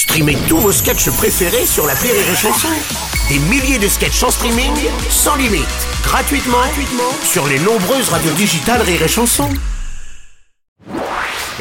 [0.00, 2.68] Streamez tous vos sketchs préférés sur la Rire et Chanson.
[3.28, 4.72] Des milliers de sketchs en streaming,
[5.10, 5.66] sans limite,
[6.02, 9.50] gratuitement, gratuitement sur les nombreuses radios digitales Rire et Chanson.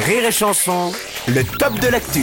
[0.06, 0.94] Rire et Chanson,
[1.28, 2.22] le top de l'actu.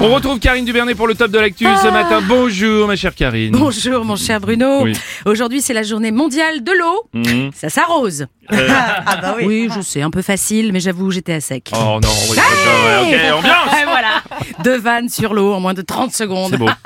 [0.00, 2.22] On retrouve Karine Dubernet pour le top de l'actu ce matin.
[2.22, 3.50] Bonjour ma chère Karine.
[3.50, 4.82] Bonjour mon cher Bruno.
[4.84, 4.92] Oui.
[5.26, 7.08] Aujourd'hui c'est la journée mondiale de l'eau.
[7.14, 7.50] Mhm.
[7.52, 8.26] Ça s'arrose.
[8.50, 9.44] Ah bah oui.
[9.46, 11.70] Oui, je sais, un peu facile, mais j'avoue j'étais à sec.
[11.74, 13.67] Oh non, oui, ouais, ok, ambiance Et voilà,
[14.64, 16.50] deux vannes sur l'eau en moins de 30 secondes.
[16.50, 16.68] C'est beau.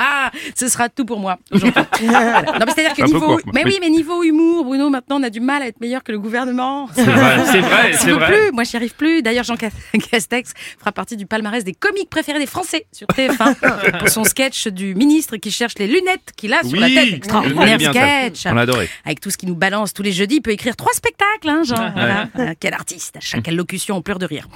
[0.55, 1.83] Ce sera tout pour moi aujourd'hui.
[2.03, 2.43] Voilà.
[2.43, 3.73] Non, mais c'est-à-dire que niveau, court, mais oui.
[3.75, 6.19] oui, mais niveau humour, Bruno, maintenant on a du mal à être meilleur que le
[6.19, 6.89] gouvernement.
[6.95, 8.27] C'est vrai, c'est vrai, Je peux vrai.
[8.27, 9.23] plus, moi j'y arrive plus.
[9.23, 9.57] D'ailleurs, Jean
[10.11, 14.69] Castex fera partie du palmarès des comiques préférés des Français sur TF1 pour son sketch
[14.69, 17.09] du ministre qui cherche les lunettes qu'il a sur la tête.
[17.13, 18.47] on Extraordinaire sketch.
[18.47, 18.89] On l'a adoré.
[19.05, 21.63] Avec tout ce qui nous balance tous les jeudis, il peut écrire trois spectacles, hein,
[21.65, 21.91] genre.
[21.95, 22.29] Voilà.
[22.39, 23.17] Euh, Quel artiste.
[23.17, 24.49] À chaque allocution, on pleure de rire.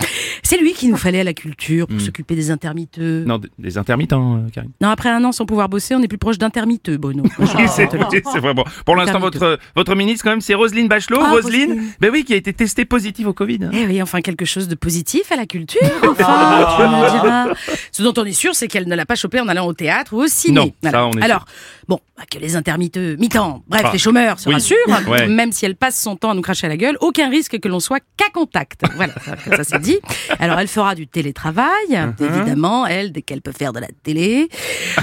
[0.43, 3.25] C'est lui qui nous fallait à la culture pour s'occuper des intermitteux.
[3.27, 4.71] Non, des- des intermittents, euh, Karine.
[4.81, 7.23] Non, après un an sans pouvoir bosser, on est plus proche d'intermitteux, Bruno.
[7.39, 8.55] Oui, c'est oui, c'est vrai.
[8.55, 11.21] Bon, pour l'instant, votre, votre ministre, quand même, c'est Roselyne Bachelot.
[11.23, 11.91] Ah, Roselyne, Roselyne.
[12.01, 13.61] ben oui, qui a été testée positive au Covid.
[13.65, 13.71] hein.
[13.73, 17.47] Eh oui, enfin quelque chose de positif à la culture, enfin, tu me diras.
[17.93, 20.13] Ce dont on est sûr, c'est qu'elle ne l'a pas chopé en allant au théâtre
[20.15, 20.75] ou au ciné.
[20.83, 21.45] Non, ça, on est Alors,
[21.89, 24.55] bon, bah, que les intermitteux, mi-temps, bref, Ah, les chômeurs se oui.
[24.55, 24.77] rassurent,
[25.09, 25.27] Ouais.
[25.29, 27.69] même si elle passe son temps à nous cracher à la gueule, aucun risque que
[27.69, 28.83] l'on soit qu'à contact.
[28.97, 29.99] Voilà, ça, ça c'est dit.
[30.39, 32.13] Alors, elle fera du télétravail, Uh-huh.
[32.25, 34.49] évidemment, elle, dès qu'elle peut faire de la télé.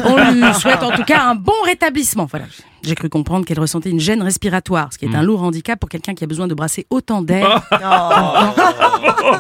[0.03, 2.25] On lui souhaite en tout cas un bon rétablissement.
[2.29, 2.45] Voilà.
[2.85, 5.15] J'ai cru comprendre qu'elle ressentait une gêne respiratoire, ce qui est Hmm.
[5.15, 7.63] un lourd handicap pour quelqu'un qui a besoin de brasser autant d'air.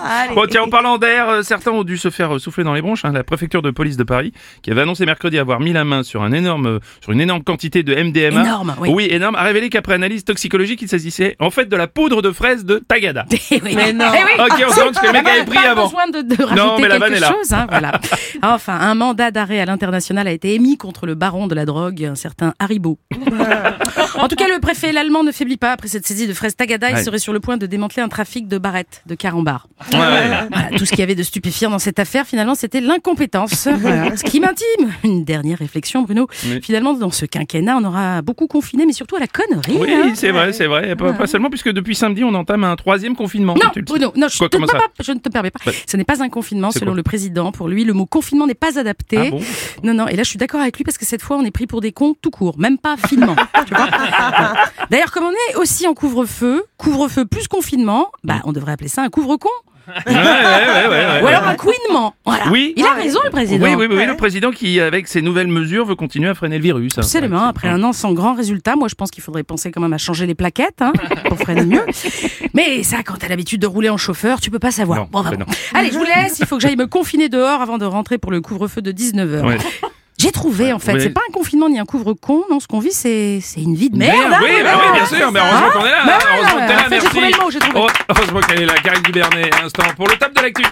[0.05, 0.35] Allez.
[0.35, 2.81] Bon, tiens, en parlant d'air, euh, certains ont dû se faire euh, souffler dans les
[2.81, 3.05] bronches.
[3.05, 3.11] hein.
[3.11, 6.23] La préfecture de police de Paris, qui avait annoncé mercredi avoir mis la main sur,
[6.23, 8.41] un énorme, euh, sur une énorme quantité de MDMA.
[8.43, 9.07] Énorme, oui.
[9.09, 12.65] énorme, a révélé qu'après analyse toxicologique, il s'agissait en fait de la poudre de fraise
[12.65, 13.25] de Tagada.
[13.51, 13.73] Eh oui.
[13.75, 14.05] Mais non.
[14.13, 14.31] Eh oui.
[14.45, 15.83] Ok, on se ce que le mec avait pris avant.
[15.85, 17.27] besoin de, de rajouter Non, mais la quelque vanne est là.
[17.33, 17.51] chose.
[17.53, 17.99] hein, voilà.
[18.41, 22.03] Enfin, un mandat d'arrêt à l'international a été émis contre le baron de la drogue,
[22.03, 22.97] un certain Haribo.
[24.17, 25.71] en tout cas, le préfet l'allemand ne faiblit pas.
[25.73, 28.47] Après cette saisie de fraises Tagada, il serait sur le point de démanteler un trafic
[28.47, 29.67] de barrettes, de carambars.
[29.91, 30.47] Ouais, ouais.
[30.51, 33.67] Voilà, tout ce qu'il y avait de stupéfiant dans cette affaire, finalement, c'était l'incompétence.
[33.83, 34.15] Voilà.
[34.15, 34.93] Ce qui m'intime.
[35.03, 36.27] Une dernière réflexion, Bruno.
[36.45, 36.61] Oui.
[36.61, 39.77] Finalement, dans ce quinquennat, on aura beaucoup confiné, mais surtout à la connerie.
[39.77, 40.11] Oui, hein.
[40.15, 40.95] c'est vrai, c'est vrai.
[40.95, 43.55] Pas, pas seulement, puisque depuis samedi, on entame un troisième confinement.
[43.55, 43.71] Non.
[43.83, 45.59] Bruno, non, je, Quoi, te pas- je ne te permets pas.
[45.65, 47.51] Bah, Ce n'est pas un confinement, selon le président.
[47.51, 49.17] Pour lui, le mot confinement n'est pas adapté.
[49.17, 49.41] Ah bon
[49.83, 51.51] Non, non, et là, je suis d'accord avec lui parce que cette fois, on est
[51.51, 53.22] pris pour des cons tout court, même pas finement.
[54.89, 59.01] D'ailleurs, comme on est aussi en couvre-feu, couvre-feu plus confinement, bah, on devrait appeler ça
[59.03, 59.49] un couvre-con.
[59.85, 61.23] Ouais, ouais, ouais, ouais, ouais.
[61.23, 62.15] Ou alors un couinement.
[62.25, 62.45] Voilà.
[62.49, 62.73] Oui.
[62.77, 63.65] Il a raison, le président.
[63.65, 66.55] Oui, oui, oui, oui, le président qui, avec ses nouvelles mesures, veut continuer à freiner
[66.57, 66.93] le virus.
[66.97, 67.01] hein.
[67.01, 67.43] Absolument.
[67.43, 69.97] Après un an sans grand résultat, moi je pense qu'il faudrait penser quand même à
[69.97, 70.93] changer les plaquettes hein,
[71.27, 71.83] pour freiner mieux.
[72.53, 74.99] Mais ça, quand t'as l'habitude de rouler en chauffeur, tu peux pas savoir.
[74.99, 75.45] Non, Bon, bah, bon.
[75.73, 76.39] Allez, je vous laisse.
[76.39, 79.57] Il faut que j'aille me confiner dehors avant de rentrer pour le couvre-feu de 19h.
[80.23, 80.29] Ouais.
[80.29, 80.93] J'ai trouvé en fait.
[80.93, 80.99] Ouais.
[80.99, 82.43] C'est pas un confinement ni un couvre-con.
[82.49, 84.29] Non, ce qu'on vit, c'est c'est une vie de merde.
[84.29, 86.03] Merde, oui, bah oui, bien sûr, mais heureusement qu'on est là.
[86.05, 87.05] Bah hein, ouais, heureusement que t'es là, merci.
[87.05, 87.79] j'ai trouvé le mot, j'ai trouvé.
[87.79, 90.63] Oh, Heureusement qu'elle est là, Karine Dubernet, instant pour le top de l'actu.